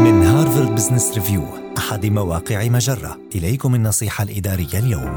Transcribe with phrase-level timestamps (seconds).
[0.00, 1.42] من Harvard Business Review
[1.78, 3.18] أحد مواقع مجرة.
[3.34, 5.16] إليكم النصيحة الإدارية اليوم.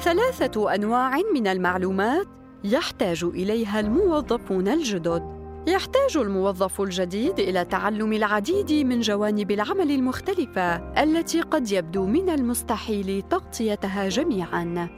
[0.00, 2.26] ثلاثة أنواع من المعلومات
[2.64, 5.22] يحتاج إليها الموظفون الجدد.
[5.68, 13.22] يحتاج الموظف الجديد إلى تعلم العديد من جوانب العمل المختلفة التي قد يبدو من المستحيل
[13.30, 14.88] تغطيتها جميعاً.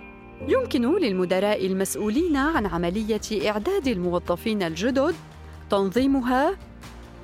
[0.49, 5.15] يمكن للمدراء المسؤولين عن عملية إعداد الموظفين الجدد
[5.71, 6.57] تنظيمها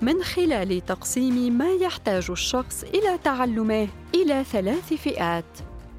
[0.02, 5.44] من خلال تقسيم ما يحتاج الشخص إلى تعلمه إلى ثلاث فئات.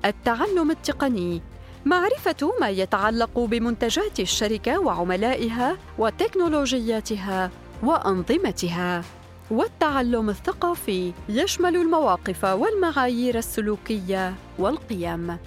[0.06, 1.42] التعلم التقني
[1.86, 7.52] معرفة ما يتعلق بمنتجات الشركة وعملائها وتكنولوجياتها
[7.84, 9.04] وأنظمتها.
[9.52, 15.38] والتعلم الثقافي يشمل المواقف والمعايير السلوكية والقيم.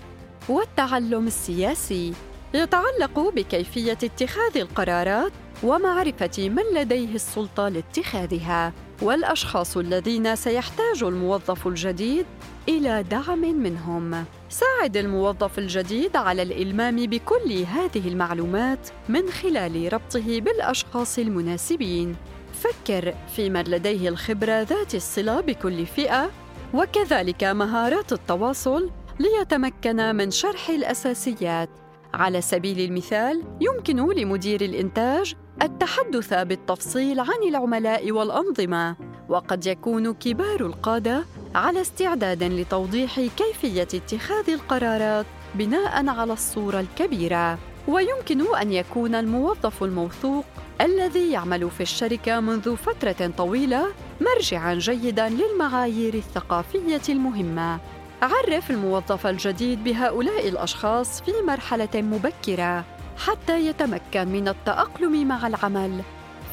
[0.48, 2.12] والتعلم السياسي
[2.54, 5.32] يتعلق بكيفية اتخاذ القرارات
[5.62, 8.72] ومعرفة من لديه السلطة لاتخاذها
[9.02, 12.26] والأشخاص الذين سيحتاج الموظف الجديد
[12.68, 14.24] إلى دعم منهم.
[14.48, 22.16] ساعد الموظف الجديد على الإلمام بكل هذه المعلومات من خلال ربطه بالأشخاص المناسبين.
[22.52, 26.30] فكر في من لديه الخبرة ذات الصلة بكل فئة
[26.74, 31.83] وكذلك مهارات التواصل ليتمكن من شرح الأساسيات.
[32.14, 38.96] على سبيل المثال يمكن لمدير الإنتاج التحدث بالتفصيل عن العملاء والأنظمة
[39.28, 47.58] وقد يكون كبار القادة على استعداد لتوضيح كيفية اتخاذ القرارات بناء على الصورة الكبيرة.
[47.88, 50.44] ويمكن أن يكون الموظف الموثوق
[50.80, 53.86] الذي يعمل في الشركة منذ فترة طويلة
[54.20, 57.80] مرجعا جيدا للمعايير الثقافية المهمة.
[58.24, 62.84] عرف الموظف الجديد بهؤلاء الأشخاص في مرحلة مبكرة
[63.18, 66.02] حتى يتمكن من التأقلم مع العمل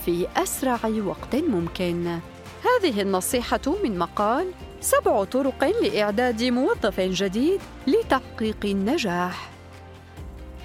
[0.06, 2.20] في أسرع وقت ممكن.
[2.64, 9.50] هذه النصيحة من مقال سبع طرق لإعداد موظف جديد لتحقيق النجاح.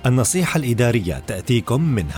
[0.07, 2.11] النصيحة الإدارية تأتيكم من